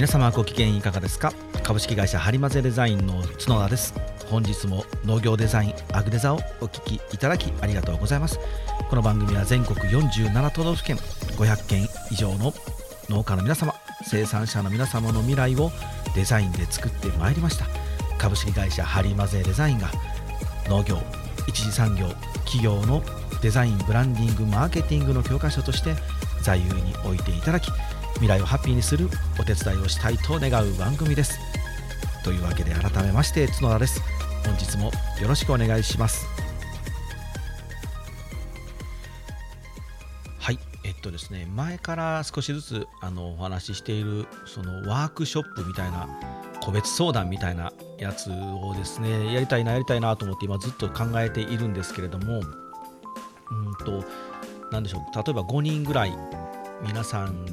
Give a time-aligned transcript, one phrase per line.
[0.00, 1.30] 皆様ご機嫌いかがですか？
[1.62, 3.92] 株式会社ハリマゼデザインの角田です。
[4.30, 8.40] 本日も農業デザインアグデザをお聞きいただきありがとうございます。
[8.88, 10.96] この番組は全国47都道府県
[11.36, 12.54] 500件以上の
[13.10, 13.74] 農家の皆様
[14.08, 15.70] 生産者の皆様の未来を
[16.14, 17.66] デザインで作ってまいりました。
[18.16, 19.90] 株式会社ハリマゼデザインが
[20.66, 20.96] 農業
[21.46, 22.08] 一次産業
[22.46, 23.02] 企業の
[23.42, 25.94] デザインブランディングマーケティングの教科書として
[26.40, 27.70] 座右に置いていただき
[28.20, 31.40] 未来をハッピーにするお手伝いをしたいと願う番組です。
[32.22, 34.02] というわけで改めまして角田です。
[34.44, 34.90] 本日も
[35.22, 36.26] よろしくお願いします。
[40.38, 40.58] はい。
[40.84, 46.06] えっとですね前から少しずつあのお話ししているそのワークショップみたいな
[46.62, 52.44] 個別相談みたいなやつをですねやりたいなやりたいなと思って今ずっと考えているんですけれどもうん
[53.86, 54.04] と
[54.70, 55.16] 何でしょう。
[55.16, 56.12] 例えば5人ぐらい
[56.82, 57.52] 皆さんに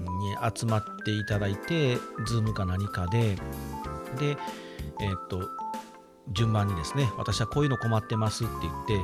[0.56, 1.98] 集まっていただいて
[2.28, 3.36] Zoom か何かで
[4.20, 5.50] でえっと
[6.34, 9.00] 順番にですね私はこういうの困ってますって言って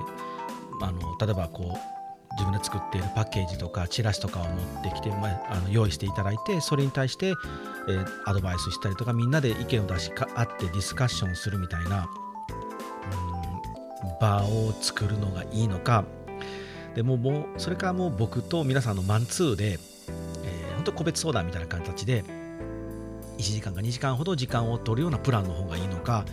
[0.81, 1.93] あの例えばこう
[2.33, 12.07] 自分で作っているパッケージとかチラシとかを持ってきて、まあ、あの用意していただいてそれに対して、えー、アドバイスしたりとかみんなで意見を出し合ってディスカッションするみたいな
[14.03, 16.05] うん場を作るのがいいのか。
[16.95, 19.79] でももうそれからもう僕と皆さんのマンツーで
[20.83, 22.25] 本当個別相談みたいな形で
[23.37, 26.25] 1時間か2時間ほど時間を取るようなプランの方がいいのか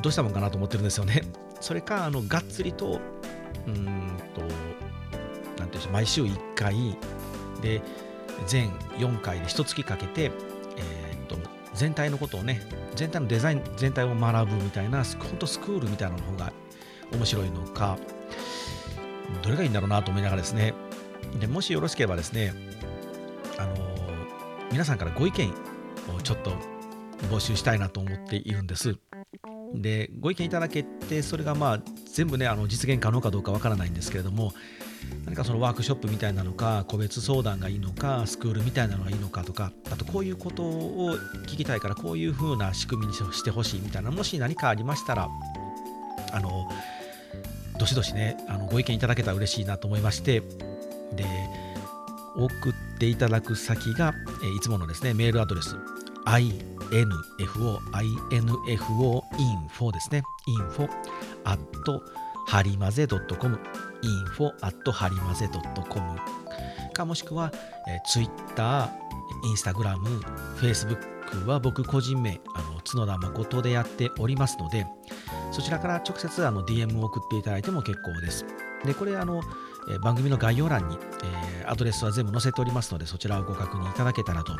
[0.00, 1.22] どうしたもんかなと思ってるんですよね。
[1.60, 3.00] それかあのがっつりと
[3.66, 4.42] うんと
[5.58, 6.96] 何ていうし毎週1回
[7.60, 7.82] で
[8.46, 10.30] 全4回で1月かけて、
[10.76, 11.36] えー、っと
[11.74, 12.60] 全体のことをね
[12.94, 16.52] 全体のデザイン全体を学ぶみたいな本当スクールみたいなの方が
[17.12, 17.98] 面白いのか
[19.42, 20.74] どれがいいんだろうなと思いながらですね
[21.40, 22.54] でもしよろしければですね
[23.58, 23.74] あの
[24.70, 25.50] 皆さんからご意見
[26.16, 26.52] をちょっと
[27.30, 28.96] 募集したいなと思っているんです。
[29.74, 31.80] でご意見いただけてそれがまあ
[32.12, 34.52] 全部ねあの実現可能かどうかわからないんですけれども
[35.24, 41.16] 何かそのワークショップみたいなのか個別相談がいいのかスクールみたいなのがいいのかとかあとこういうことを
[41.46, 45.28] 聞きたいからこういう風な仕組みにしてほしいみたいなもし何かありましたら
[46.32, 46.68] あの
[47.78, 50.40] どしどしねあのご意見いただけたら嬉しいなと思いまして
[51.14, 51.24] で
[52.36, 55.76] 送っていただく先が、えいつものですね、メールアドレス、
[56.26, 60.88] info, info, info ですね、info
[61.44, 61.58] at
[62.48, 63.58] はりまぜ .com
[64.02, 65.48] info at はりまぜ
[65.88, 66.18] .com
[66.92, 67.52] かもしくは、
[67.88, 68.90] えー、Twitter、
[69.54, 69.98] Instagram、
[70.56, 74.86] Facebook は僕個人名、あの角田誠でやっておりますので、
[75.52, 78.46] そちらから直接あの DM を送っていただいても結構です。
[78.84, 79.42] で、これあの、
[79.88, 84.52] え番組の概要欄に、え、アドレスは全部載せておりますので、そちらをご確認いただけたらと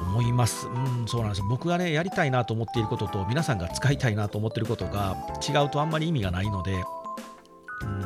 [0.00, 0.66] 思います。
[0.66, 0.70] う
[1.04, 1.42] ん、そうなんです。
[1.42, 6.72] 僕がね、やりたいなと思っていることと、皆さんが使いたいなと思っていることが違うとあんまり意味がないので、
[7.82, 8.00] うん、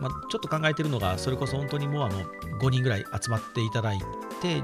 [0.00, 2.24] まあ、ちょっと考えてるのが、それこそ本当にもうあの
[2.60, 3.98] 5人ぐらい集まっていただい
[4.40, 4.60] て、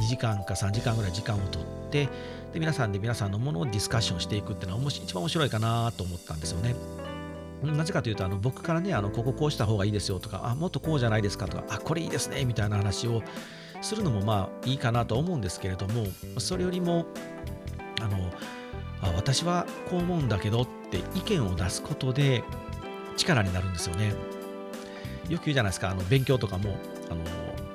[0.00, 2.08] 2時間か3時間ぐらい時間をとって、
[2.52, 7.01] で皆さんで皆さんのものをディスカッションしていくっていうのは一番面白いかなと思ったんですよね。
[7.62, 13.22] なぜかというと、あの僕からね、あのこここうした方がいいですよとか、あもっとこうじゃないですかとか、あこれいいですねみたいな話を
[13.80, 16.06] するのもまあいいかなと思うんですけれども、
[16.38, 17.06] それよりも、
[18.00, 18.16] あの
[19.00, 22.42] あ私はこう思うんだけどって意見を出すことで
[23.16, 24.14] 力になるんですよね。
[25.28, 26.76] よく言うじゃないですか、あの勉強とかも
[27.10, 27.20] あの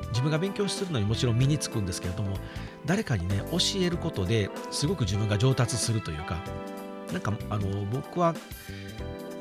[0.09, 2.35] 自分が勉強するのにもちろん身につくんですけれども、
[2.85, 6.43] 誰かにね、教えることですごく自分が上達するというか、
[7.11, 8.33] なんかあの僕は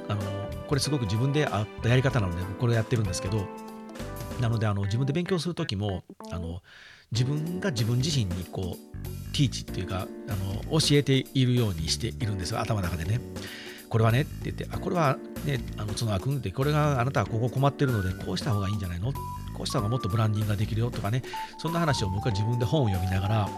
[0.08, 0.20] あの
[0.66, 3.46] これすごく自分であったやり方なのでこれをやってるんですけど
[4.40, 6.62] なのであの自分で勉強する時もあの
[7.12, 13.20] 自分が自分自身にこうティーチっていうかあの教えているようにしているんですよ頭の中でね。
[13.88, 19.12] これはねって言って、あ、これはね、あの角田君って、これがあなたはここ困ってるので、こうした方がいいんじゃないの？
[19.12, 21.22] こうした方がもっとブランディングができるよとかね、
[21.56, 23.48] そんな話を僕は自分で本を読みながら、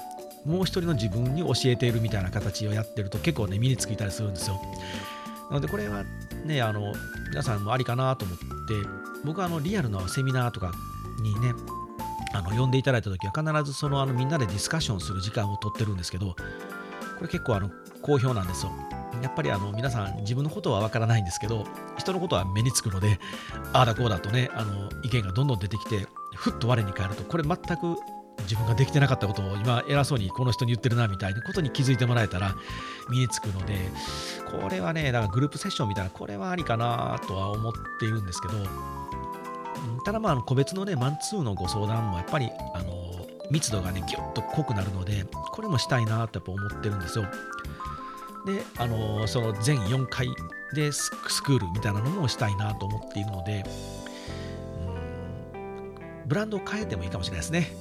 [0.44, 4.60] もう一人の自分に教えているみたいな形をやってると結構ね、身についたりするんですよ。
[5.50, 6.04] なので、これは
[6.44, 6.92] ね、あの、
[7.30, 8.44] 皆さんもありかなと思って、
[9.24, 10.72] 僕はあの、リアルなセミナーとか
[11.22, 11.54] にね、
[12.34, 17.70] あの呼んでいただいた時は必ずそのあのみんなでディスカッションする時間をとってるんですけど、これ結構あの
[18.02, 18.72] 好評なんですよ。
[19.22, 21.66] やっぱりあの皆さん自分のことはわからないんですけど、
[21.96, 23.18] 人のことは目につくので、
[23.72, 26.06] ああだこうだとね、あの意見がどんどん出てきて、
[26.36, 27.96] ふっと我に返ると、これ全く
[28.42, 32.54] 自分ができてなかったことを今偉そうにこの人に言ってるなみたいなことに気づいてもらえたら
[33.10, 33.76] 身につくので
[34.46, 38.54] これはねだからグループセッションみたいなこれはありかなとは思っているんですけど
[40.04, 47.26] ただまあ個別のねマンツーのご相談もやっぱりあの密度がねギュッと濃くなるのでこれもしたいなとやっぱ思ってるんですよ。
[48.46, 50.28] であのその全4回
[50.72, 51.10] でス
[51.42, 53.64] クールみたいなのもしたいなと思っているので
[56.26, 57.72] ブランドを変えてもいいかもしれないですね。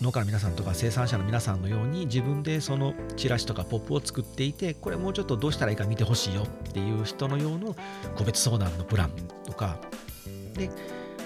[0.00, 7.76] 農家の皆さんとか生産者の皆さんのように自分でそのチラシとかポップを作っていてこれもうちょっとどうしたらいいか見てほしいよっていう人の用の
[8.16, 9.10] 個別相談のプラン
[9.44, 9.78] とか
[10.54, 10.70] で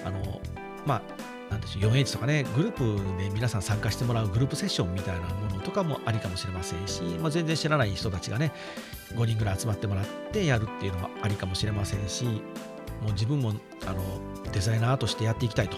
[0.04, 0.40] あの
[0.84, 1.02] まあ
[1.50, 8.52] なんでしょう 4H とかねグループで皆さん参加してもらうグループセッションみたいなものとかもありかもしれませんし、まあ、全然知らない人たちがね
[9.14, 13.52] 5人ぐらい集まってもらってやるっていうのはありかもしれませんしもう自分も
[13.86, 14.02] あの
[14.52, 15.76] デザイナーとしてやっていきたいと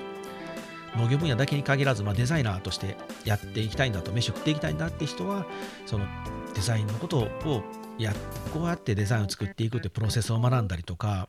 [0.99, 5.47] 農業分野だけに限らず、まあ、デザイナーとしてやっていきたいんだと飯食っていきたいんだって人は
[5.87, 6.07] その
[6.55, 7.63] デザインのことを
[7.99, 8.13] や
[8.53, 11.29] こうやってデザインを作っていくってプロセスを学んだりとか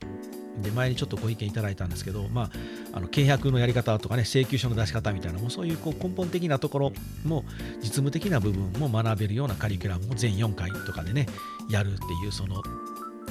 [0.62, 2.50] で前にちょっとご意見いただいたんですけど、まあ、
[2.94, 6.92] あの契約のやり方とかね請求書の出し方みたいなもうそういうこう根本的なところ
[7.26, 7.44] も
[7.80, 11.28] 実務的な部分も学べるようなカリキュラムを全4回とかでね
[11.70, 12.64] やるっていうその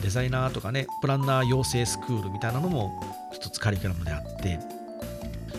[0.02, 3.00] デザイナーとかねプランナー養成スクールみたいなのも
[3.32, 4.60] 一つカリキュラムであって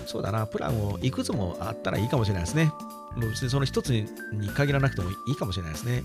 [0.08, 2.72] そうだな、プランをいくつもあったらいいかもしれないですね。
[3.16, 4.08] もう別にその一つに
[4.56, 6.02] 限らなくてもいいかもしれないですね。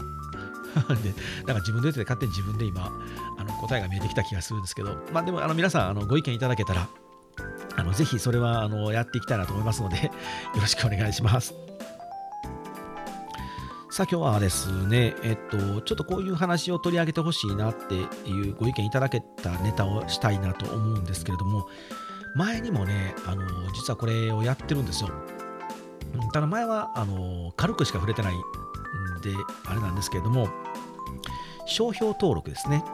[1.03, 1.15] で、
[1.47, 2.91] なんか自分で言ってて勝手に自分で今、
[3.39, 6.89] あの答えが見えてきた気がするんですけど、まあでもあの皆さんあのご意見いただけたら、
[7.77, 10.11] あのぜひそれはあのやっていきたいなと思いますので、 よ
[10.61, 11.55] ろしくお願いします。
[13.91, 21.69] さあ今日はですね、えっと、ちょっとこういう話を取り上げてほしいなっていうご意見いただけたネタをしたいなと思うんですけれども、
[22.35, 25.11] 前にもね、あの実はこれをやってるんですよ。
[26.33, 28.41] ただ前はあの軽くしか触れてないん
[29.23, 29.35] で、
[29.67, 30.49] あれなんですけれども、
[31.67, 32.85] 商標登録ですね。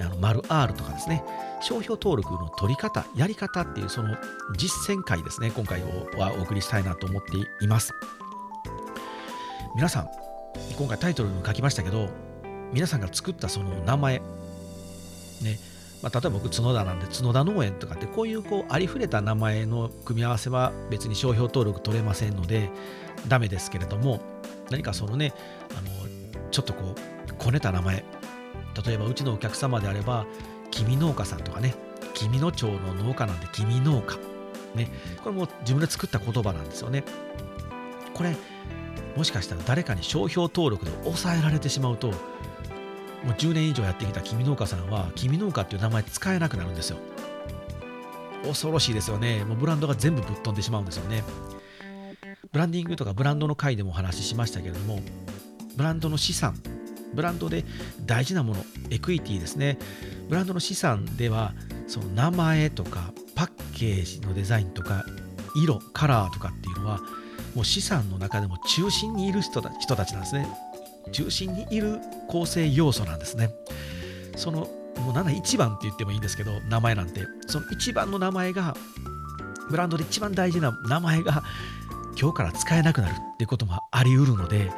[0.00, 1.24] あの丸 R とかですね。
[1.60, 4.16] 商標登録の取り方、やり方っていうその
[4.56, 5.80] 実践会ですね、今回
[6.18, 7.92] はお送りしたいなと思っています。
[9.76, 10.08] 皆さん、
[10.76, 12.08] 今回タイトルにも書きましたけど、
[12.72, 15.58] 皆さんが作ったその名前、ね、
[16.02, 22.70] まあ、例えば僕角田なんで角田農園とかってこういうこうありふれた名前の組み合わせは別に商標登録取れませんので
[23.28, 24.20] ダメですけれども
[24.70, 25.32] 何かそのね
[25.70, 26.94] あのちょっとこ
[27.30, 28.04] うこねた名前
[28.84, 30.26] 例えばうちのお客様であれば
[30.70, 31.74] 君農家さんとかね
[32.14, 34.18] 君野町の農家なんで君農家
[34.74, 34.90] ね
[35.22, 37.04] これも自分で作った言葉なんですよね。
[38.14, 38.34] これ
[39.16, 42.12] もしかしたら誰かに商標登録で抑えられてしまうと
[43.24, 46.98] もう10年以上やってきた君農家さんは君農家っていう名前使えなくなるんですよ。
[48.44, 49.44] 恐ろしいですよね。
[49.44, 51.22] もうブランドが全部ぶっ飛んでしまうんですよね。
[52.50, 55.00] ブランディングとかブランドの回でもお話ししましたけれども
[55.76, 56.60] ブランドの資産
[57.14, 57.64] ブランドで
[58.04, 59.78] 大事なものエクイティですね。
[60.28, 61.54] ブランドの資産では
[61.86, 65.04] その名前とかパッケージのデザインとか
[65.54, 67.00] 色カラーとかっていうのは
[67.54, 69.70] もう資産の中でも中心にいる人た
[70.06, 70.48] ちなんですね。
[71.12, 73.50] 中心にいる構成要素なんですね。
[74.36, 77.26] そのもう7一番って言ってもいいんですけど名前なんて。
[77.46, 78.74] その一番の名前が
[79.70, 81.42] ブランドで一番大事な名前が
[82.20, 84.70] 今日から使えなくなるっていうこともあり得るので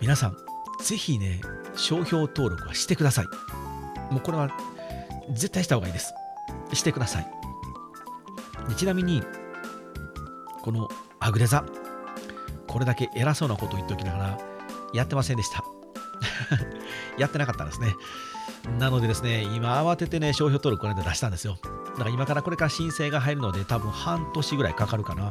[0.00, 0.36] 皆さん
[0.82, 1.40] ぜひね
[1.76, 3.26] 商標登録はしてください。
[4.12, 4.50] もうこれは
[5.30, 6.14] 絶対した方がいいです。
[6.72, 7.26] してください。
[8.76, 9.22] ちなみに
[10.62, 10.88] この
[11.20, 11.64] アグレザ
[12.66, 14.38] これだけ偉そうなこと言っておきながら
[14.94, 15.64] やってませんでした。
[17.18, 17.94] やってなかったんですね。
[18.78, 21.58] なのでですね、今慌ててね、商標登録これで出したんですよ。
[21.62, 25.30] だから今からこれから申請が入るので、多分半年ぐらいかかるかな。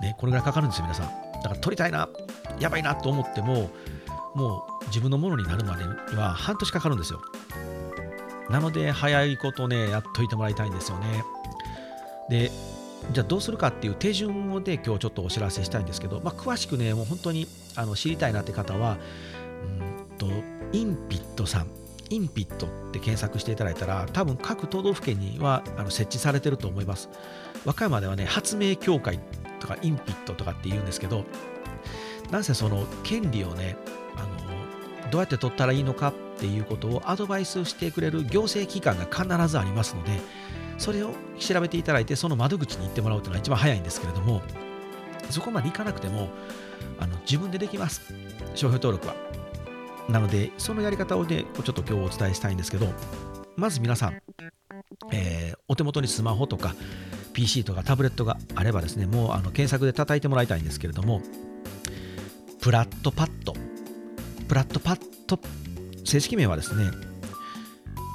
[0.00, 1.06] ね、これぐらいかかるんですよ、皆さん。
[1.42, 2.08] だから取りたいな、
[2.58, 3.70] やばいなと思っても、
[4.34, 7.20] もう自分のものになるまでには半年かかるんですよ。
[8.50, 11.24] なので、早いことね、やっといてもらいたいんですよね。
[12.28, 12.50] で、
[13.12, 18.98] じゃあどうするかっていう手順をで今日ちょっとお知らせしたいんですけど、まあ、詳しくね、もう本当にあの知りたいなって方は、
[20.10, 20.26] うんと、
[20.72, 21.66] インピットさん、
[22.10, 27.08] インピットって検索していただいたら、多分各都道府県にはあの設置されてると思います。
[27.64, 29.18] 和歌山ではね、発明協会
[29.60, 31.24] とかインピットとかって言うんですけど、
[32.30, 33.76] なんせその権利をね、
[34.16, 40.20] あのどうやって取ったらいいのかっていうことをアドバイスしてくれる行政機関が必ずありますので、
[40.78, 44.42] それを調べていただいて、その窓口に行ってもらうというのが一番早いんですけれども、
[45.30, 46.28] そこまで行かなくても、
[46.98, 48.14] あの自分でできます。
[48.54, 49.14] 商標登録は。
[50.08, 52.86] なので、そのやり方をね、ちょっと今日お伝えしたいんですけど、
[53.56, 54.20] まず皆さん、
[55.12, 56.74] えー、お手元にスマホとか
[57.32, 61.22] PC とかタブレットがあればですね、もうあの検索で叩いてもらいたいんですけれども、
[62.60, 63.54] プラットパッド、
[64.48, 65.38] プラットパッド、
[66.04, 66.90] 正式名はですね、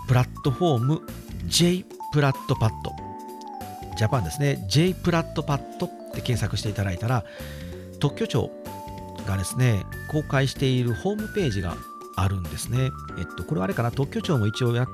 [0.07, 1.01] プラットフォーム
[1.45, 3.08] J プラットパッド
[3.99, 7.25] ジャパンですね J プラットパッドって検索していただいたら
[7.99, 8.49] 特許庁
[9.27, 11.75] がですね公開しているホームページが
[12.15, 12.91] あるんですね。
[13.17, 14.87] えっと、これはあれかな、特許庁も一応や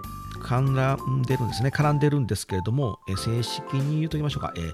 [0.43, 4.71] 絡んでるんですね、絡んでるんですけれども、え正式に言うときましょうか、えー、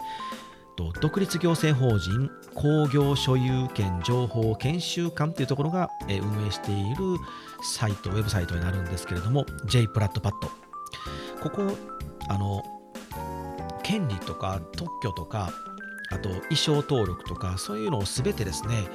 [0.76, 7.18] と独立行政法人工業所有権情報研修館というところが、え運営している
[7.64, 10.50] サイト、ウェブサイトになるんですけれども、J プラットパッド。
[11.42, 11.78] ここ、
[12.28, 12.64] あの、
[13.84, 15.52] 権利とか特許とか、
[16.12, 18.88] あと衣装登録とか、そういうのをすべてですね、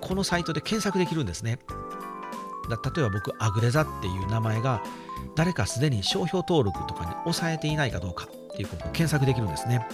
[0.00, 1.58] このサイトで検索できるんですね。
[2.68, 4.82] だ例えば僕、アグレザっていう名前が
[5.34, 9.86] 誰かすでに商標登録とかに押さえていないかどうかっていうことを検索できるんですね。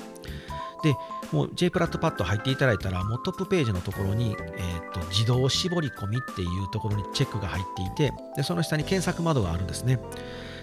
[0.82, 0.94] で、
[1.32, 10.00] もう J プラットパッド入っていただいたら、もうトップページのところに、えーと、自動絞り込みっていうところにチェックが入っていて、でその下に検索窓があるんですね。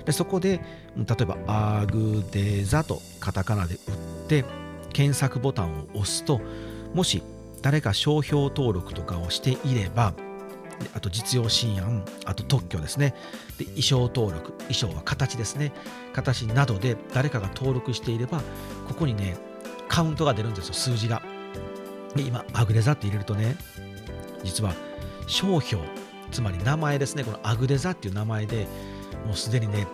[0.08, 0.62] でそこで、
[0.96, 3.82] 例えば、アグデザとカタカナで打っ
[4.30, 4.46] て、
[4.94, 6.40] 検索ボタンを押すと、
[6.94, 7.22] もし
[7.62, 10.14] 誰か商標登録とかをしていれば、
[10.94, 13.16] あと実用新案、あと特許ですね。
[13.58, 15.74] で衣装登録、衣装は形ですね。
[16.14, 18.42] 形などで誰かが登録していれば、
[18.88, 19.36] ここにね、
[19.90, 21.22] カウントが出るんですよ、数字が。
[22.16, 23.58] で今、アグレザって入れるとね、
[24.46, 24.74] 実は
[25.28, 25.84] 商標、
[26.32, 28.68] つまり名前ですね、このアグレザっていう名前で
[29.28, 29.86] もうすでにね、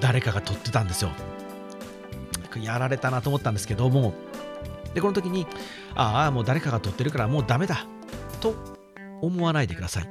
[0.00, 1.10] 誰かが取ってたんですよ。
[2.60, 4.14] やられたなと思ったんですけども、
[4.94, 5.46] で、この時に、
[5.94, 7.86] ああ、もう誰かが取ってるからもうダメだ
[8.40, 8.54] と
[9.20, 10.08] 思わないでください。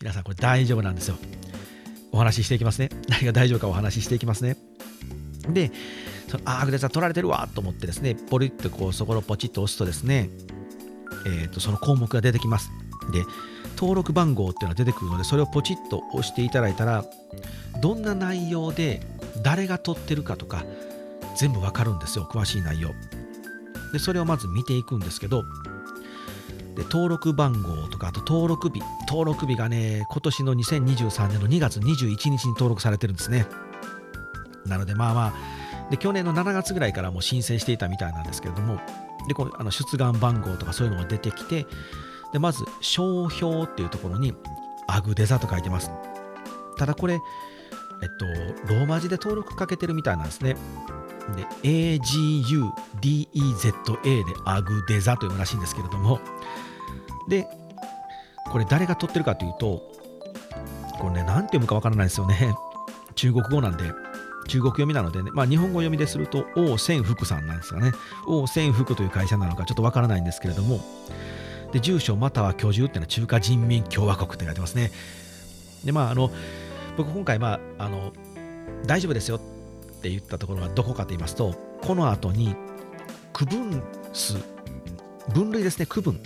[0.00, 1.16] 皆さんこれ大丈夫なんですよ。
[2.12, 2.88] お話ししていきますね。
[3.08, 4.56] 何が大丈夫かお話ししていきますね。
[5.48, 5.70] で、
[6.28, 10.30] そのああ、グレザー取られてるわと思ってですね、ポリッとこうそこをポチッと押すとですね、
[11.26, 12.70] えー、とその項目が出てきます。
[13.12, 13.24] で、
[13.76, 17.04] 登録番号っていうのが出てくるので、それをポチッと押していただいたら、
[17.80, 19.00] どんな内容で
[19.42, 20.64] 誰が取ってるかとか、
[21.36, 22.90] 全部わかるんですよ、詳しい内容。
[23.92, 25.44] で、それをまず見ていくんですけど、
[26.76, 33.46] で登録番号とか、あと登録日、登録日がね、今年の2023年の2月21日に登録されてるんですね。
[34.66, 38.80] なので、まあまあ、で去年の7月ぐらいからもう申請していたみたいなんですけれども、
[39.26, 41.66] でこうあの出願番号とかそういうのが出てきて、
[42.32, 44.34] でまず、商標っていうところに、
[44.86, 45.90] アグデザと書いてます。
[46.76, 47.18] ただこれ、
[48.02, 48.26] えっと、
[48.72, 50.56] ローマ字で登録かけてるみたいなんですね。
[51.36, 51.44] で、
[51.98, 52.64] AGUDEZA
[54.02, 56.20] でアグデザというらしいんですけれども、
[57.28, 57.46] で、
[58.50, 59.82] これ誰が取ってるかというと、
[60.98, 62.54] これね、何て読むかわからないですよね。
[63.14, 63.92] 中国語なんで、
[64.48, 67.92] 中国読みなのでね、まあ、日本語読みですると、王千福さんなんですかね。
[68.26, 70.80] 王千福という会社なのかちょっとわからないんですけれども、
[71.72, 74.90] で、住所または居住っていうのは中華人民共和国って書いてますね。
[75.84, 76.30] で、まあ、あの、
[77.00, 78.12] 僕今回、まあ、あの、
[78.84, 79.40] 大丈夫ですよっ
[80.02, 82.54] て言ったところはどこかと言いますと、この後に、
[83.32, 84.34] 区分数、
[85.32, 86.20] 分類ですね、区分。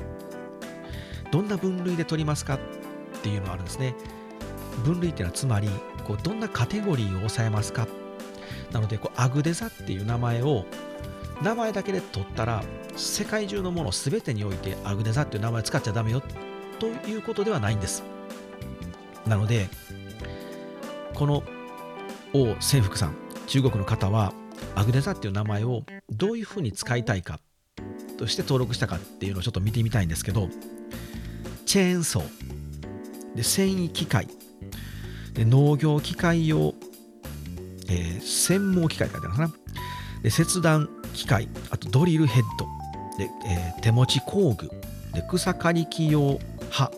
[1.30, 2.58] どんな分類で取りますかっ
[3.22, 3.94] ていうのがあるんですね。
[4.84, 5.68] 分類っていうのはつまり、
[6.04, 7.86] こうどんなカテゴリーを抑えますか
[8.72, 10.64] なので、こうアグデザっていう名前を、
[11.40, 12.64] 名前だけで取ったら、
[12.96, 16.20] 世界中のもの全てにおいてアグデザっていう名前使っちゃダメよ
[16.80, 18.02] ということではないんです。
[19.24, 19.68] なので、
[21.14, 21.42] この
[22.32, 23.16] 王千福さん、
[23.46, 24.32] 中国の方は、
[24.74, 27.38] アグデザっていう名前をどういうふうに使いたいか
[28.18, 30.48] として登録したかっていうのをちょっと見てみたいんですけど、
[31.66, 34.28] チェーンソー、で繊維機械、
[35.34, 36.74] で農業機械用、
[37.88, 39.52] えー、専門機械書いてあるかな？
[40.22, 42.66] で切断機械、あとドリルヘッド、
[43.18, 44.68] でえー、手持ち工具、
[45.12, 46.40] で草刈り機用
[46.70, 46.90] 刃、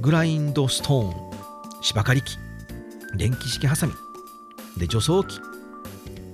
[0.00, 2.36] グラインドストーン、芝刈り機、
[3.16, 3.92] 電気式ハサミ、
[4.76, 5.40] で除草機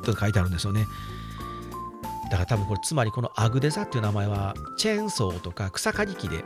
[0.04, 0.86] と書いてあるんですよね。
[2.30, 6.44] だから多分これつまりこのアグデザっていう名前はチェーンソーとか草刈り機で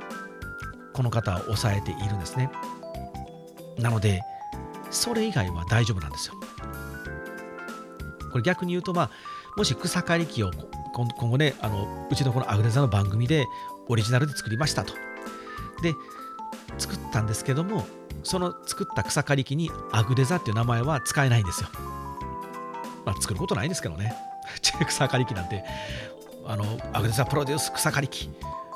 [0.92, 2.50] この方を抑えているんですね。
[3.78, 4.20] なので
[4.90, 6.34] それ以外は大丈夫なんですよ。
[8.30, 9.10] これ逆に言うとまあ
[9.56, 10.50] もし草刈り機を
[10.94, 13.46] 今後ねあのうちのこのアグデザの番組で
[13.88, 14.94] オリジナルで作りましたと。
[15.82, 15.94] で
[16.78, 17.86] 作ったんですけども
[18.22, 21.68] その作った草刈り機にアグデザっていう名前は使えないんですよ。
[23.04, 24.14] まあ、作ることないんですけどね。
[24.86, 25.64] 草刈り機なんて、
[26.46, 28.30] あの、アグデザプロデュース草刈り機。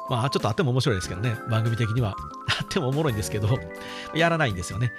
[0.08, 2.14] まあ、ちょっとあっても面白いですけどね、番組的には。
[2.60, 3.58] あってもおもろいんですけど、
[4.14, 4.92] やらないんですよね。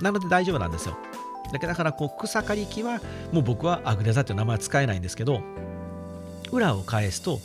[0.00, 0.96] なので大丈夫なんですよ。
[1.52, 3.00] だから、こう、草刈り機は、
[3.32, 5.40] もう僕はアグデザっていう名前は使えないんですけど、
[6.50, 7.40] 裏を返すと、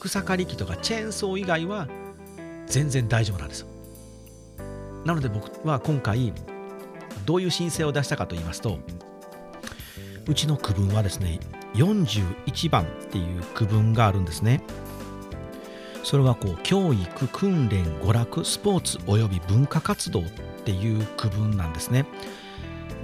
[0.00, 1.88] 草刈り機とかチェーンソー以外は
[2.66, 3.68] 全然大丈夫なんですよ。
[5.06, 6.32] なので僕は今回、
[7.24, 8.80] どういう申請を出したかと言いますと、
[10.26, 11.38] うちの区分はですね、
[11.74, 14.64] 41番っていう区分があるんですね。
[16.02, 20.24] それはこう教育訓練娯楽スポーツおよび文化活動っ
[20.64, 22.04] ていう区分なんですね。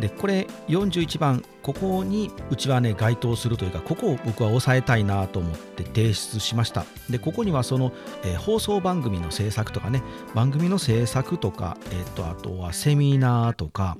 [0.01, 6.85] でこれ41番ここにうちはね該当するというかここを僕は抑えたいなと思って提出しました。
[7.11, 7.93] でここにはその、
[8.25, 10.03] えー、放送番組の制作とかね
[10.35, 13.99] 番組の制作とか、えーと、あとはセミナーとか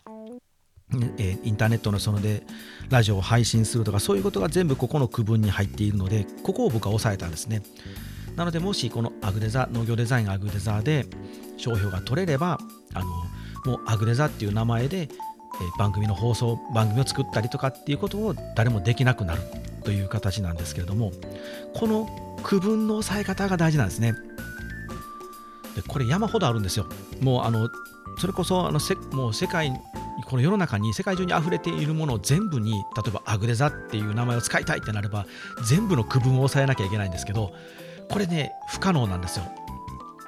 [1.19, 2.43] えインターネットのそので
[2.91, 7.63] ラジオを配信するとかそういうことが全部ここの区分に入っているのでここを僕は抑えたんですね。
[8.37, 11.07] なのでもしこのアグデザ農業デザインアグデザで
[11.59, 12.59] 商標が取れれば
[12.95, 13.07] あの
[13.65, 15.09] もうアグデザっていう名前で
[15.79, 19.43] 番組の放送番組を作ったりとかっていうことを誰もできなくなる
[19.85, 21.13] という形なんですけれども
[21.75, 22.09] この
[22.43, 24.15] 区分の抑え方が大事なんですね。
[25.75, 26.87] でこれ山ほどあるんですよ。
[27.21, 27.71] もうあの
[28.19, 29.73] それこそあのせもう世界
[30.27, 32.79] この世の中に世界中に溢れているものを全部に例
[33.09, 35.27] えばアグレザっていう名前を使いたいってなれば
[35.65, 37.53] 全部の区分を抑えなきゃいけないんですけど
[38.11, 39.45] これね不可能なんですよ。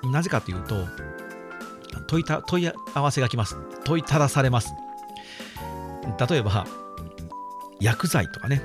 [0.04, 0.86] なぜかというと
[2.06, 3.56] 問いた問い合わせが来ます。
[3.84, 4.74] 問いただされます。
[6.28, 6.66] 例えば
[7.80, 8.62] 薬剤とかね。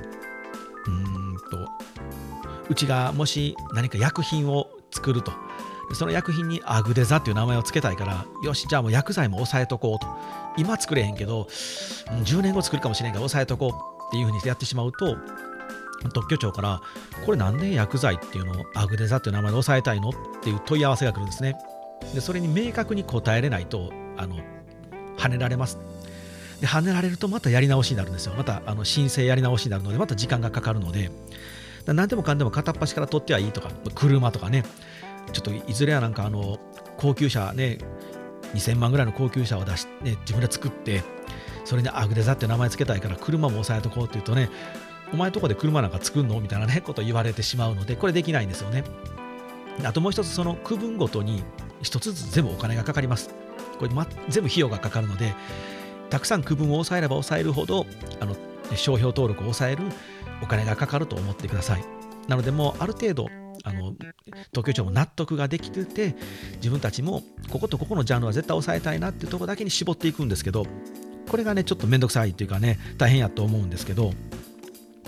[0.87, 1.69] うんと
[2.69, 5.31] うちがもし何か薬品を作ると。
[5.93, 10.07] その薬品にアグデザっていう名前を付けたいからよしじゃあもう薬剤も抑えとこうと。
[10.57, 11.47] 今作れへんけど
[12.25, 13.71] 10年後作るかもしれんから抑えとこう
[14.09, 15.17] っていうふうにやってしまうと
[16.13, 16.81] 特許庁から
[17.25, 21.55] これなんで薬剤っていうのをアグデザっていう名前で抑えたいのっていう問い合わせが来るんですね。
[22.13, 24.37] でそれに明確に答えれないとあの
[25.17, 25.77] 跳ねられます。
[26.59, 28.33] で跳ねられるとまたやり直しになるんですよ。
[28.37, 31.11] またあの申請やり直しになるのでまた時間がかかるので。
[31.85, 34.63] 何でもかんでも片っ端から取ってはいいとか車とかね。
[35.31, 36.59] ちょっといずれはなんかあの
[36.97, 37.77] 高級車ね
[38.53, 41.03] 2000万ぐらいの高級車を出して、ね、自分で作って
[41.65, 44.49] それにアグデザって名前つけたいから車も押さえとこうって言うとね
[45.13, 48.83] お前とこで車なんか作るのみたいなね こと言われてしまうのでこれできないんですよね。
[49.83, 51.43] あともう一つその区分ごとに
[51.81, 53.29] 一つずつ全部お金がかかります。
[53.77, 55.33] これ、ま、全部費用がかかるので
[56.09, 57.85] たくさん区分を抑えれば抑えるほど
[58.19, 58.35] あの
[58.75, 59.83] 商標登録を抑える
[60.41, 61.83] お金がかかると思ってください。
[62.27, 63.27] なのでもうある程度
[63.63, 63.93] あの
[64.51, 66.15] 東京庁も納得ができてて
[66.57, 70.65] 自分たちもこことここのジャンルは絶対抑えたいなっていうところだけに絞っていくんですけど
[71.27, 74.13] これがねちょっとめんどくさいっていうかね大変やと思うんですけど、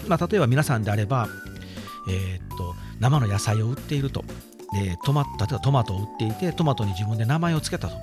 [0.07, 1.29] まあ、例えば皆さんであれば、
[2.09, 4.23] えー、っと生の野菜を売っていると。
[4.73, 7.95] でトマ例えばトマトを売っていてトマトに自分で名前を付けたと。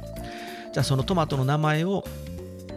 [0.75, 2.05] じゃあそのトマトの名前を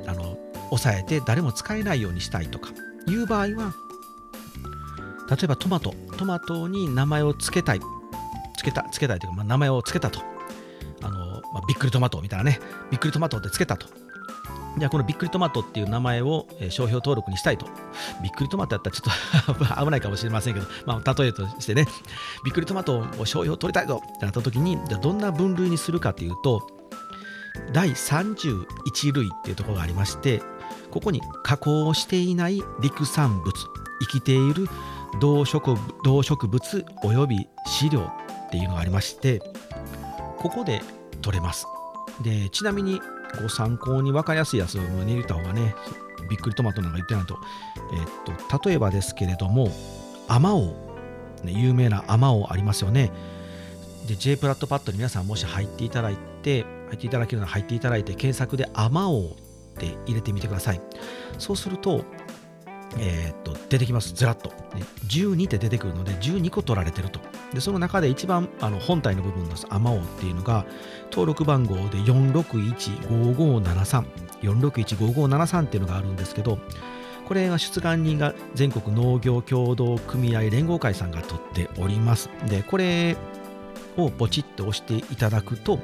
[0.07, 0.37] あの
[0.69, 2.71] 抑えて誰も使えないようにしたいとか
[3.07, 3.73] いう場合は
[5.29, 7.81] 例えばトマトトマトに名前を付けたい
[8.61, 10.21] 付けた付けたいというか、まあ、名前を付けたと。
[11.01, 12.59] あの、まあ、びっくりトマトみたいなね。
[12.91, 13.87] びっくりトマトって付けたと。
[14.77, 17.65] じゃあこのびっくりトマトっていう名前を、商標登録にしたいと。
[18.21, 21.87] びっくりトマトやったらちょっと 危ないかもしれませんけど、まあ、例えとしてね、
[22.45, 26.67] びっくりトマトを商標取りたいとってなった時に、じゃあどんな分類にするかというと、
[27.73, 30.41] 第31類っていうところがありまして、
[30.89, 33.53] ここに加工していない陸産物、
[34.01, 34.67] 生きている
[35.19, 38.01] 動植動植物および飼料
[38.47, 39.41] っていうのがありまして
[40.37, 40.81] ここで
[41.21, 41.67] 取れます。
[42.21, 43.01] でちなみに
[43.41, 45.75] ご参考に分かりやすいやつを入れた方がね
[46.29, 47.37] びっくりトマトなんか言ってないと,、
[47.93, 49.71] え、っと例えばですけれども
[50.27, 50.75] あまお
[51.43, 53.11] う、ね、有名なあまおうありますよね。
[54.07, 59.35] で J プラットパッドに皆さんもし入っていただいて入っていただけるなら入っていただいて検索であまおうっ
[59.77, 60.81] て入れてみてください
[61.37, 62.03] そうすると
[62.97, 64.83] えー、っと出てきます、ずらっと、ね。
[65.07, 67.21] 12って出てくるので、12個取られてると。
[67.53, 70.65] で、その中で一番あの本体の部分のアマオっていうのが、
[71.05, 74.03] 登録番号で4615573、
[74.41, 76.59] 4615573っていうのがあるんですけど、
[77.27, 82.29] これは出願人が全国農業協同組合連合会さんが取っております。
[82.47, 83.15] で、これ
[83.95, 85.79] をポチッと押していただくと、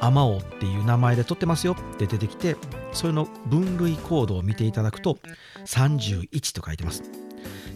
[0.00, 2.56] アマオっていう名前で取ってますよって出てきて、
[2.92, 5.18] それの分類コードを見ていただくと、
[5.66, 7.02] 31と書いてます。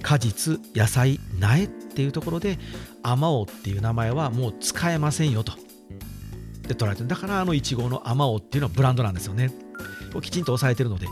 [0.02, 2.58] 果実、野菜、苗っていうところで、
[3.02, 5.52] アマオっていう名前はもう使えませんよと。
[6.66, 7.08] で取られてる。
[7.08, 9.50] だからあのイチゴのアマオっていうのはブランドなんですよね。
[10.12, 11.06] こきちんと押さえてるので、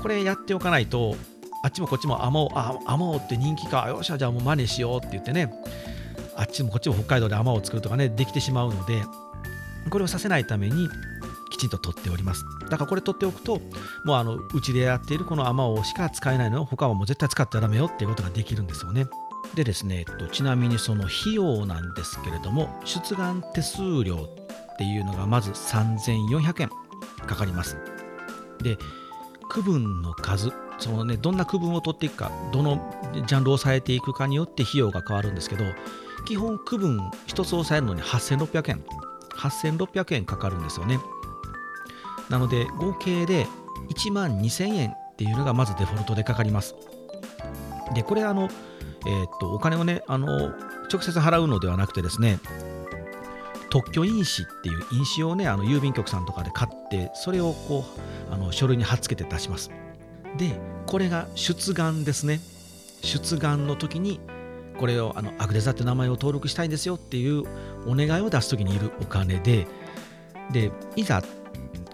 [0.00, 1.16] これやっておかないと、
[1.64, 5.52] あっちもこっちもアマオ、あ、アマオって人気か、よっしゃ、じゃあもう真似しようって言ってね、
[6.36, 9.02] あっちもこっちも北海道でアマオを作るとかね、できてしまうので、
[9.90, 10.88] これをさせないために
[11.50, 12.44] きちんと取っております。
[12.68, 13.60] だからこれ取っておくと、
[14.04, 19.06] もうあのうちでやっているこのアマオしか使えないのを他はもう絶対使ってはダメよっていうことができるんですよね。
[19.54, 24.28] でですね、ちなみにその費用なんですけれども、出願手数料
[24.74, 26.70] っていうのがまず3400円
[27.26, 27.76] かかります。
[28.62, 28.78] で、
[29.48, 35.64] 区分の数、そのねどんな区分を取っていくかどのジャンルを抑えていくかによって費用が変わるんですけど
[36.24, 38.84] 基本区分1つ抑えるのに8600円
[39.48, 40.98] 8600円かかるんですよね。
[42.28, 43.46] なので合計で
[43.90, 46.74] 1万2000円っていうのがまずデフォルトでかかります。
[47.94, 48.48] でこれあの、
[49.06, 50.52] えー、っとお金をねあの
[50.90, 52.38] 直接払うのではなくてですね
[53.70, 57.84] 特許印紙っていう印紙をねあの郵便局さんとかで買ってそれをこ
[58.30, 59.70] うあの書類に貼っつけて出します。
[60.38, 62.40] でこれが出願ですね。
[63.02, 64.20] 出願の時に
[64.78, 67.44] これをあのアグレザって名前を登録したいんですよっていう
[67.86, 69.66] お願いを出す時にいるお金で
[70.50, 71.22] でいざ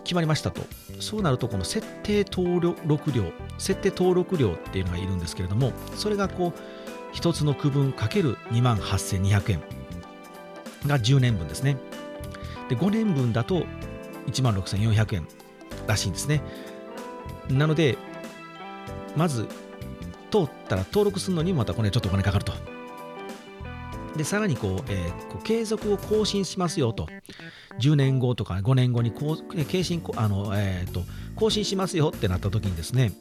[0.05, 0.62] 決まりましたと。
[1.01, 9.62] そうなるとこの設定登録料設定登録料っていうのがいるんですけれどもそれがこう1つの区分かける2万8200円
[10.87, 11.77] が10年分ですね。
[12.68, 13.64] で5年分だと
[14.27, 15.29] 1万6400円
[15.87, 16.42] らしいんですね。
[17.48, 17.96] なので
[19.16, 19.46] まず
[20.31, 22.53] 通ったら登録するのにまたこれちょっとお金かかると。
[24.18, 27.09] でさらにこう、えー、こう継続を更新しますよと。
[27.81, 31.02] 10年後とか5年後にこう更新あの、えーと、
[31.37, 33.12] 更新しますよってなった時にですね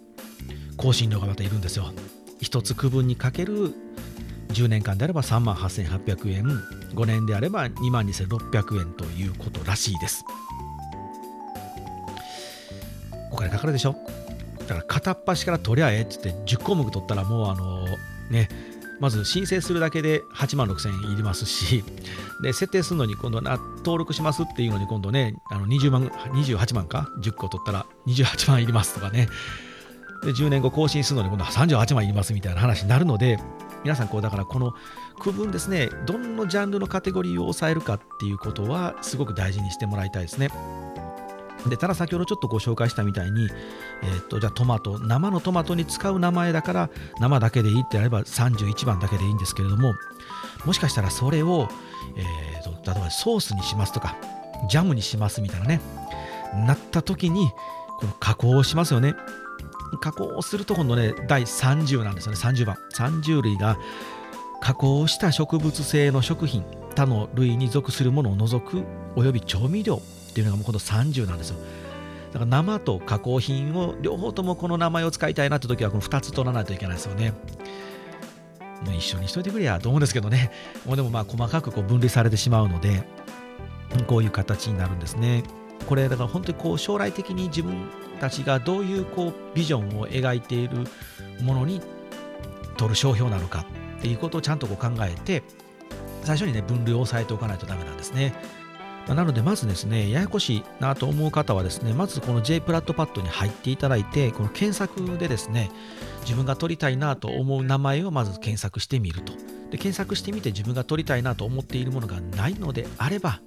[0.78, 1.94] 更新料がまたいるんですよ。
[2.42, 3.74] 1つ区分にかける
[4.50, 6.44] 10年間であれば3万8800円。
[6.96, 10.26] 5年であれば2万2600円ということらしいです。
[13.32, 13.96] お金かかるでしょ？
[14.62, 17.86] だから片っ端から取りゃえっつって10項目取ったらもうあの
[18.30, 18.50] ね
[19.00, 21.84] まず申請するだけで8万6000円いりますし、
[22.42, 29.28] で設定するのに今度な登録しますっていうのに今度ね、あの20万、28万か、10個取ったら28万いりますとかね、
[30.24, 33.40] で10年後更新するのに今度は38万いりますみたいな話になるので、
[33.84, 34.74] 皆さんこうだからこの
[35.20, 40.50] 区分ですね、どのジャンルのカテゴリーを抑えるかっていうことはすごく大事にしてもらいたいですね。
[41.70, 43.50] でただ先ほどちょっとご紹介したみたいに、
[44.04, 49.94] えー、っとじゃあトマト生のトマトに使う名前だから生だけでいいってやれば31番だけでいいんですけれども
[50.66, 51.70] もしかしたらそれを、
[52.16, 54.18] えー、と例えばソースにしますとか
[54.70, 55.82] ジャムにしますみたいなね
[56.66, 57.52] なった時に
[58.00, 59.16] この加工をしますよね。
[60.02, 62.78] 加工をすると今度ね第30なんですよね30番。
[62.94, 63.78] 30類が
[64.62, 66.64] 加工した植物性の食品
[66.96, 68.84] 他の類に属するものを除く
[69.16, 70.02] および調味料。
[70.38, 71.58] っていうのがもうこの30なんですよ。
[72.32, 77.34] だから生と加工品を両方ともこの名前を使いたいなって時はこの2つ取らないといけないですよね。
[78.86, 80.52] もう一緒にしといてくれやと思うんですけどね。
[80.86, 83.04] もうでもまあ細かくこう分類されてしまうので、
[84.06, 85.44] こういう形になるんですね。
[85.88, 90.84] これだから本当にこう将来的に自分たちがどういうこうビジョンを描いている
[91.42, 91.82] ものに
[92.78, 93.66] 取る商標なのか
[93.98, 95.42] っていうことをちゃんとこう考えて
[96.22, 98.36] 最初にね分類を押さえておかないとダメなんですね。
[99.16, 105.72] なので、まずですね、ややこしいなと思う方はですね、まずこの J プラットパッドに入っていただいて、この検索でですね、
[106.22, 109.34] 自分が取りたいなと思う名前をまず検索してみると。
[109.72, 113.40] で、検索してみて自分が取りたいなと思っているものがないのであれば、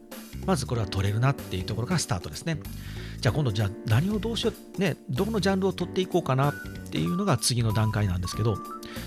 [0.47, 2.59] まずこれは取れるなっていうところからスタートですね。
[3.21, 6.55] じゃあ今度、じゃあ何をどうしよう、ね、どのジャンルを取っていこうかなっ
[6.91, 8.57] ていうのが次の段階なんですけど、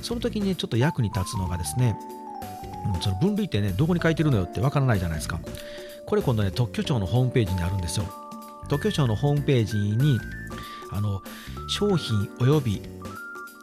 [0.02, 1.98] その時に、ね、ちょっと役に立つのがですね、
[3.02, 5.40] その分類ってね、どこに書いてるのよってわからないじゃないですか。
[6.06, 8.06] これ今度ね特許庁のホームページにあるんですよ
[8.70, 10.20] 特許庁のホームページに
[10.92, 11.22] あの
[11.68, 12.82] 商品及び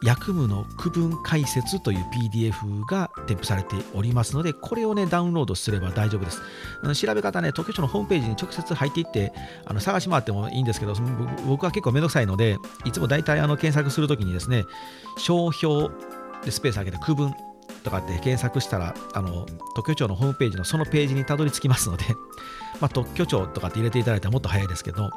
[0.03, 6.41] 薬務の区分解説という PDF が添付されておりますので、これをね、ダウンロードすれば大丈夫です。
[7.05, 9.31] 調べ方ね、特許庁のホームページに直接入っていって、
[9.65, 10.95] あの探し回ってもいいんですけど、
[11.47, 14.65] 僕は結構めんどくさいので、いつも大体あの検索するときにですね、
[15.17, 15.89] 商標
[16.43, 17.35] でスペース上げて区分
[17.83, 22.05] とかって検索したら、あの、特許庁のホームページのそのページにたどり着きますので、
[22.79, 25.09] まあ、特許庁とかって入れていただいたらもっと早いですけど、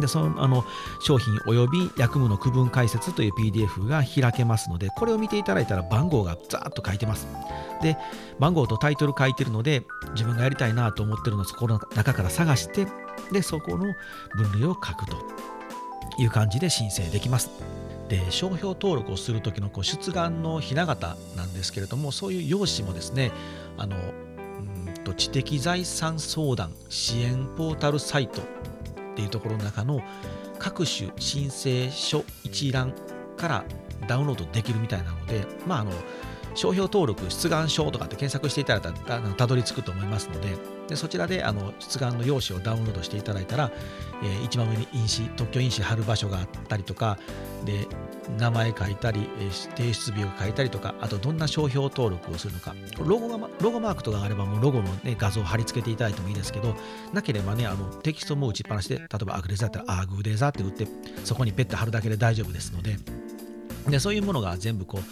[0.00, 0.64] でそのあの
[1.00, 7.26] 商品及び薬務の区分解説という PDF が開けますので、これを見ていただいたら番号がザーッと書いてます。
[7.82, 7.98] で、
[8.38, 12.86] 番号とタイトル書いてるので、自分がやりたいなと思ってるのをそこの中から探して、
[13.32, 13.84] で、そこの
[14.34, 15.16] 分類を書くと
[16.18, 17.50] いう感じで申請できます。
[18.08, 23.32] で商標登録をする時のこう出願のひな形なんですけれどもそういう用紙もですね
[23.78, 28.44] あのうんと知的財産相談支援ポータルサイトっ
[29.14, 30.02] ていうところの中の
[30.58, 32.94] 各種申請書一覧
[33.36, 33.64] から
[34.06, 35.92] ダウンロードできるみたいなので、まあ、あの
[36.54, 43.70] 商標登録出願書とかって検索していただいたらたどり着くと思いますのででそちらであの出願の用紙をダウンロードしていただいたら、
[44.22, 47.18] えー、一番上に印紙特許印紙貼る場所があったりとか
[47.64, 47.86] で
[48.38, 56.76] 名前書いたり、えー、提出日を書いたりとかあとどんな商標登録をするのかロゴがロゴマークとかがあればもうロゴの、ね、画像を貼り付けていただいてもいいですけど
[57.14, 60.86] なければねあのテキストも打ちっぱなしで例えばアグレザーだったらアグレザーって打って
[61.24, 62.98] そこにペッて貼るだけで大丈夫ですので
[63.88, 65.02] でそういうものが全部こう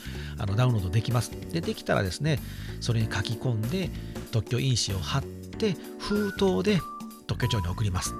[0.42, 1.30] あのダウンロードできます。
[1.52, 2.38] でできたらですね
[2.80, 3.90] それに書き込んで
[4.30, 5.39] 特許印紙を貼って
[5.98, 6.80] 封筒で
[7.26, 8.14] 特許庁に送ります。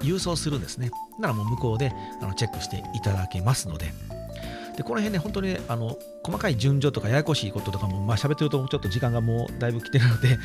[0.00, 0.90] 郵送するんですね。
[1.18, 3.92] ならもう向こうであのチェックしていただけますので。
[4.76, 10.38] でこの辺ね、本当に、ね、あの細かい順序とかややこしいこととかも、まあ喋ってるとちょっと時間がもうだいぶ来てるので、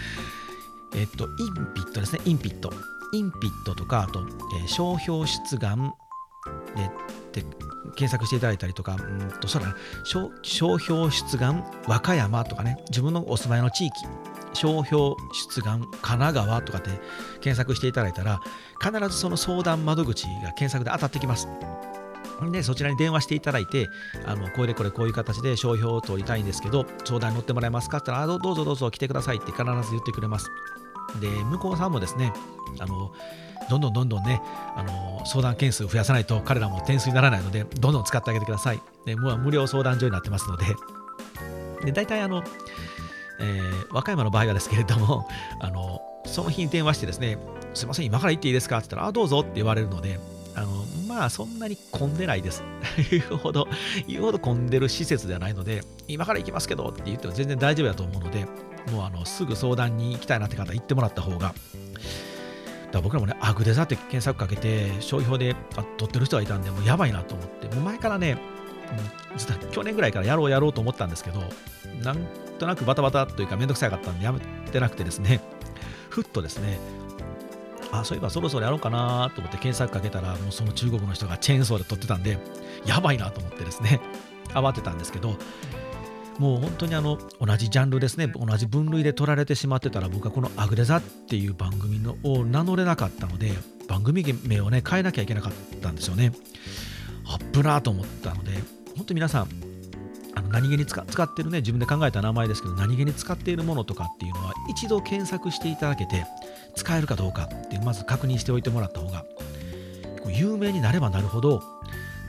[0.95, 2.73] えっと、インピットですね、インピット。
[3.13, 4.19] インピットとか、あと、
[4.59, 5.93] えー、商標出願
[6.75, 6.91] で
[7.95, 10.31] 検索していただいたりとか、うんとそうだな商
[10.79, 13.93] 標出願和歌山とかね、自分のお住まいの地域、
[14.53, 16.89] 商標出願神奈川とかって
[17.41, 18.41] 検索していただいたら、
[18.81, 21.47] 必ずその相談窓口が検索で当たってきます。
[22.51, 23.87] で、そちらに電話していただいて、
[24.25, 30.51] あのこれでこれこういう形で商標を取りたいんですけど、相談に乗ってもらえますかって言ったら、どうぞどうぞ来てくださいって必ず言ってくれます。
[31.19, 32.33] で、向こうさんもですね、
[32.79, 33.11] あの
[33.69, 34.41] どんどんどんどんね、
[34.75, 38.81] あの相談件数増やさないと彼らも点数にならないので、どんどん使ってあげてください。
[39.05, 40.65] でもう無料相談所になってますので、
[41.85, 42.43] で大体あの、
[43.39, 45.27] えー、和歌山の場合はですけれども、
[45.61, 47.37] あのその日に電話してですね、
[47.73, 48.77] すいません、今から行っていいですか？
[48.77, 50.19] って言ったら、あ、どうぞって言われるので、
[50.55, 50.67] あの
[51.07, 52.63] まあそんなに混んでないです。
[53.11, 53.67] 言うほど、
[54.07, 58.45] 言うほど混んでる施設ではないので、今から行きますけどって言っても全然大丈夫だと思うので、
[58.91, 61.53] もうあのすぐ相談に行きたいなって方行ってもらった方が、
[62.91, 68.37] だ僕らもね、アグデザって検索かけて、商標であ取ってる人がいたんで、もうやばいなと思って、もう前からね、
[69.31, 71.41] うん、実は去年ぐらいからやろうやろうと思ったんですけど、
[72.01, 72.17] なん
[72.59, 75.41] となくバタバタというかめんどくさかったんでやめてなくてですね、
[76.09, 76.79] ふっとですね、
[77.91, 82.37] あ、そういえばそろそろやろうかなと思って検索かけたら、もうその中国の人がチェーンソーで撮ってたんで、
[82.85, 83.99] やばいなと思ってですね、
[84.53, 85.35] 慌てたんですけど、
[86.37, 93.51] もう本当にあの同じジャンルですね、同じ分類で取られてしまってたら、僕はこのアグレザっていう番組のを名乗れなかったので、
[93.87, 96.31] 番組名をね、変えなきゃいけなかったんですよね。
[97.25, 98.51] アップなと思ったので、
[98.95, 99.47] 本当皆さん、
[100.35, 106.25] あの何気に使ってるね、自分で考えた名前ですけど、何気に使っているものとかっていうのは、一度検索していただけて、
[106.77, 109.25] 使えるかどうかってまず確認しておいてもらった方が
[110.29, 111.61] 有名になればなるほど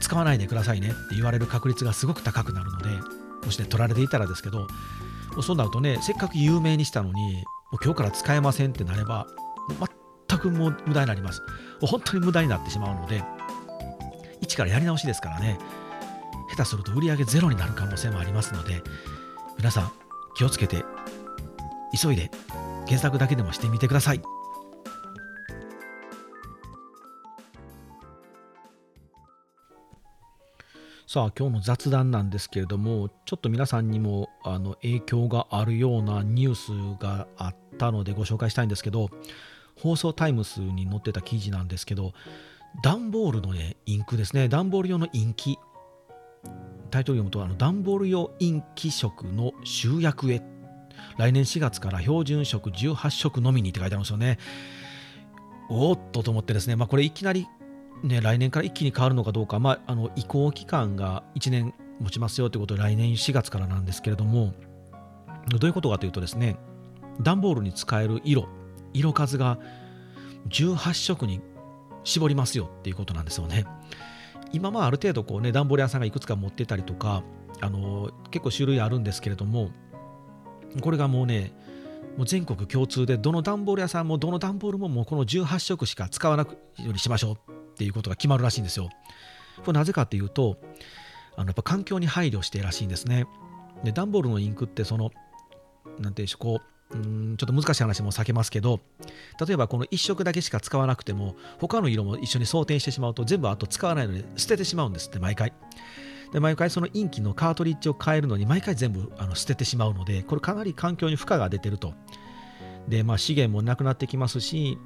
[0.01, 2.89] 使わないでくださいねって言われる確率がすごく高くなるので
[3.49, 4.69] もしね取られていたらですけど
[5.43, 9.27] そうなるとねせっかく有名にしたのにもう今日から使えませんってなれば
[10.29, 11.43] 全くもう無駄になります
[11.81, 13.25] 本当に無駄になってしまうので
[14.43, 15.59] 一からやり直しですからね
[16.51, 18.83] 下手すると売り上げゼロになる可能性もありますので
[19.57, 19.93] 皆さん
[20.37, 20.85] 気をつけて
[21.99, 22.31] 急いで
[22.87, 24.38] 検索だけでもしてみてください。
[31.11, 39.09] さあ今日の雑談なんですけれどもちょっと皆さんにもあの影響があるようなニュースがあったのでご紹介したいんですけど
[39.75, 42.13] 放送タイムスに載ってた記事なんですけど
[42.83, 44.51] 段ボールの、ね、インクですね。
[44.51, 45.59] 段ボール用のインキ。
[46.91, 50.43] タイトル読むとあの段ボール用インキ色の集約へ
[51.17, 54.37] 来年4月から標準色18色のみにって書いてあるんですよね。
[55.71, 57.47] おっとと思ってですね、まあ、これいきなり、
[58.03, 64.55] ね、来年から一気に変わるのかどうか、まあ、あの移行期間が1年持ちますよということで来年4月からなんですけれども、
[65.49, 66.57] どういうことかというとですね、
[67.21, 68.47] 段ボールに使える色、
[68.93, 69.59] 色数が
[70.49, 71.41] 18色に
[72.05, 73.65] 絞りますよっていうことなんですよね。
[74.53, 77.23] 今まあある程度こうね段ボール屋さんがいくつか持ってたりとか
[77.61, 79.71] あの結構種類あるんですけれども
[80.81, 81.53] これがもうね、
[82.17, 88.91] もう全国共通で、どの段ボール屋さんもどの段ボールももうこの18色しか使わなくようにしましょうっていうことが決まるらしいんですよ。
[89.65, 90.59] これなぜかっていうと、
[91.37, 93.27] あのやっぱ環境に配慮してらしいんですね。
[93.85, 95.13] で、段ボールのインクってその、
[96.01, 96.61] なんていうんでしょう、こ
[96.91, 98.81] う、うんちょっと難しい話も避けますけど、
[99.47, 105.53] 例えばこの1色だけしか使わなくても、他の色も一緒に装填してしまうと全部あと使わないので捨ててしまうんですって、毎回。
[106.33, 111.95] で毎回そのインキのカートリッジを変えるのに毎回全部あの捨ててしまうのでこれかなり環境に負荷が出てると。
[112.89, 114.79] でまあ、資源もなくなってきますし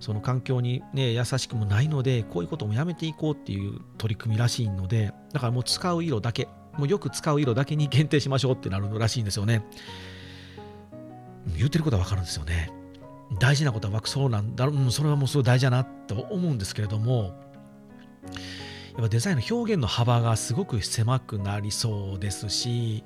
[0.00, 9.62] その環境に、ね、優しくもないのでこういうこともやめていこうっていう取り組みらしいのでだからもう使う色だけもうよく使う色だけに限定しましょうってなるらしいんですよね。
[11.56, 12.70] 言ってることはわかるんですよね。
[13.38, 14.90] 大事なことはそうなんだろう。
[14.90, 17.34] それはもうすごい大事だなと思うんですけれども
[18.92, 23.04] やっぱデザインの表現の幅がすごく狭くなりそうですし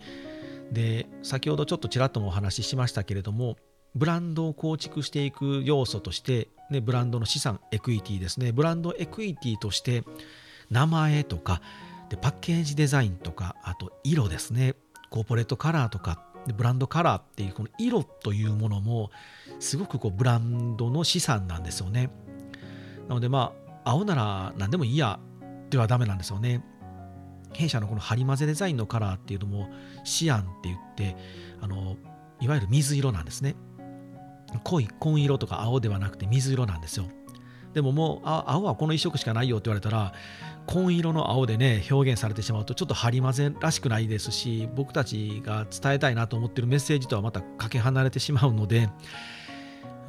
[0.72, 3.56] で先ほどちょっとちらっともお話ししましたけれども
[3.94, 8.52] ブランドを構築していく要素として、ね、ブランドの資産エクイティですね。
[8.52, 10.04] ブランドエクイティとして
[10.70, 11.60] 名前とか
[12.08, 14.74] でパッケージデザインとかあと色ですね。
[15.10, 19.10] コーポレートカラーとかでブランドカラーっていうこの色というものも
[19.60, 22.10] すごくこうブランドの資産なんですよね。
[23.08, 23.52] なのでま
[23.84, 25.20] あ青なら何でもいいや
[25.70, 26.64] ではダメなんですよね。
[27.52, 29.68] 弊社のこのハリマゼデザインのカラーっていうのも
[30.02, 31.16] シアンって言って
[31.60, 31.96] あの
[32.40, 33.54] いわゆる水色なんですね。
[34.62, 37.06] 濃い紺色とか青ではなくて水色なんですよ。
[37.74, 40.14] でももう青はこの一色しかないよって言われたら
[40.66, 48.88] 紺色の青でね表現されてしまうとちょっとハリマゼらしくないですし僕たちが伝えたいなと思ってるメッセージとはまたかけ離れてしまうので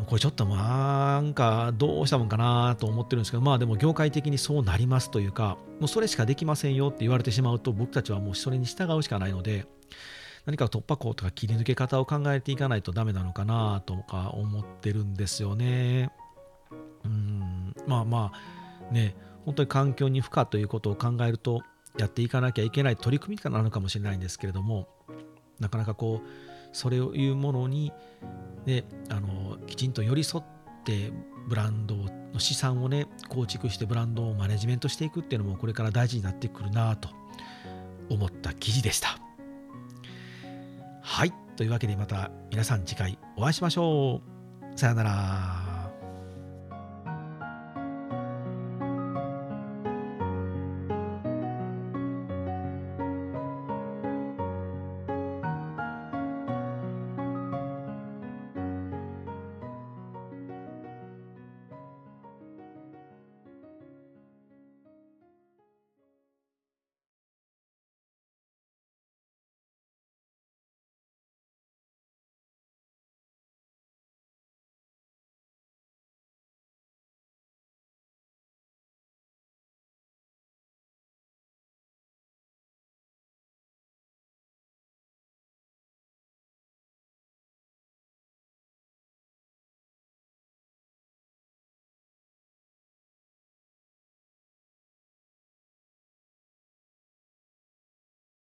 [0.06, 9.66] これちょっとなんかどうしたもんかなと思ってるんですけどまあでも業界的にそうなりますというかもうそれしかできませんよって言われてしまうと僕たちはもうそれに従うしかないので
[10.46, 16.12] 何か突破口とか切り抜け方を考えていかないとダメなのかなとか思ってるんですよね。
[17.04, 18.32] うんまあま
[18.90, 21.62] あね本当に環境に負荷ということを考えると
[21.98, 24.88] やっていかなきゃいけない取り組みかなのかもしれないんですけれども
[25.60, 27.94] なかなかこうそれをいうものに、
[28.66, 30.44] ね、あのきちんと寄り添っ
[30.84, 31.12] て
[31.48, 31.96] ブランド
[32.34, 37.10] の資産をね構築してブランドをマネジメントしていくっていうのもこれから大事になってくるなと
[38.10, 39.25] 思った記事でした。
[41.56, 44.22] というわけでまた皆さん次回お会いしましょ
[44.74, 44.80] う。
[44.80, 45.75] さよなら。